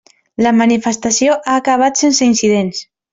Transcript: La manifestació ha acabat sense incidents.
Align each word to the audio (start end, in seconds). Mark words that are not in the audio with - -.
La 0.45 0.53
manifestació 0.61 1.35
ha 1.43 1.59
acabat 1.63 2.01
sense 2.05 2.29
incidents. 2.33 2.81